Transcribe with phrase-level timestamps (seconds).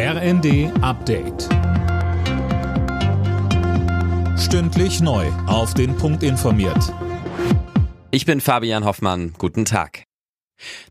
[0.00, 1.48] RND Update.
[4.38, 5.26] Stündlich neu.
[5.48, 6.94] Auf den Punkt informiert.
[8.12, 9.34] Ich bin Fabian Hoffmann.
[9.38, 10.04] Guten Tag.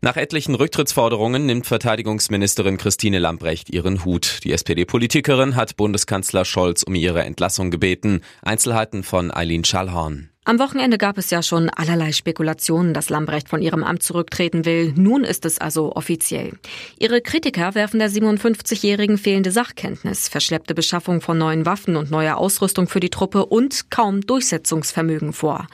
[0.02, 4.40] Nach etlichen Rücktrittsforderungen nimmt Verteidigungsministerin Christine Lambrecht ihren Hut.
[4.44, 8.20] Die SPD-Politikerin hat Bundeskanzler Scholz um ihre Entlassung gebeten.
[8.42, 10.28] Einzelheiten von Eileen Schallhorn.
[10.48, 14.94] Am Wochenende gab es ja schon allerlei Spekulationen, dass Lambrecht von ihrem Amt zurücktreten will.
[14.96, 16.52] Nun ist es also offiziell.
[16.98, 22.88] Ihre Kritiker werfen der 57-Jährigen fehlende Sachkenntnis, verschleppte Beschaffung von neuen Waffen und neuer Ausrüstung
[22.88, 25.66] für die Truppe und kaum Durchsetzungsvermögen vor.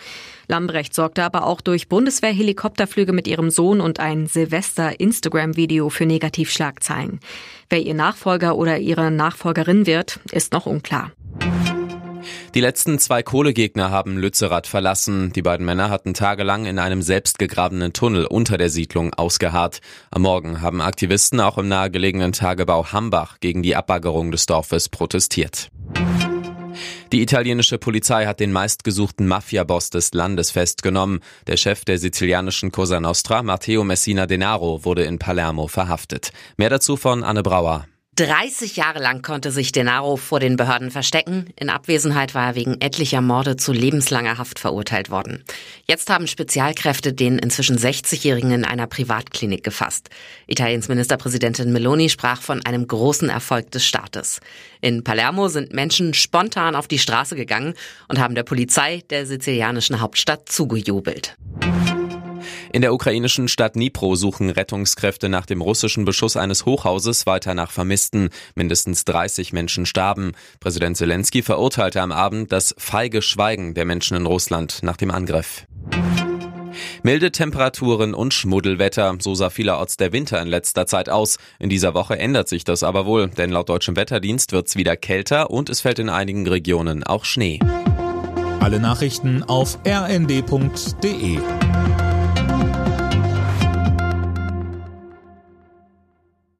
[0.48, 7.20] Lambrecht sorgte aber auch durch Bundeswehr-Helikopterflüge mit ihrem Sohn und ein Silvester-Instagram-Video für Negativschlagzeilen.
[7.70, 11.12] Wer ihr Nachfolger oder ihre Nachfolgerin wird, ist noch unklar.
[12.54, 15.32] Die letzten zwei Kohlegegner haben Lützerath verlassen.
[15.32, 19.80] Die beiden Männer hatten tagelang in einem selbstgegrabenen Tunnel unter der Siedlung ausgeharrt.
[20.10, 25.70] Am Morgen haben Aktivisten auch im nahegelegenen Tagebau Hambach gegen die Abbaggerung des Dorfes protestiert.
[27.12, 31.20] Die italienische Polizei hat den meistgesuchten Mafiaboss des Landes festgenommen.
[31.46, 36.32] Der Chef der sizilianischen Cosa Nostra, Matteo Messina Denaro, wurde in Palermo verhaftet.
[36.56, 37.86] Mehr dazu von Anne Brauer.
[38.16, 41.46] 30 Jahre lang konnte sich Denaro vor den Behörden verstecken.
[41.56, 45.42] In Abwesenheit war er wegen etlicher Morde zu lebenslanger Haft verurteilt worden.
[45.86, 50.10] Jetzt haben Spezialkräfte den inzwischen 60-Jährigen in einer Privatklinik gefasst.
[50.46, 54.40] Italiens Ministerpräsidentin Meloni sprach von einem großen Erfolg des Staates.
[54.80, 57.74] In Palermo sind Menschen spontan auf die Straße gegangen
[58.08, 61.36] und haben der Polizei der sizilianischen Hauptstadt zugejubelt.
[62.72, 67.70] In der ukrainischen Stadt Dnipro suchen Rettungskräfte nach dem russischen Beschuss eines Hochhauses weiter nach
[67.70, 68.30] Vermissten.
[68.54, 70.32] Mindestens 30 Menschen starben.
[70.60, 75.66] Präsident Zelensky verurteilte am Abend das feige Schweigen der Menschen in Russland nach dem Angriff.
[77.02, 81.38] Milde Temperaturen und Schmuddelwetter, so sah vielerorts der Winter in letzter Zeit aus.
[81.58, 84.96] In dieser Woche ändert sich das aber wohl, denn laut deutschem Wetterdienst wird es wieder
[84.96, 87.60] kälter und es fällt in einigen Regionen auch Schnee.
[88.60, 91.38] Alle Nachrichten auf rnd.de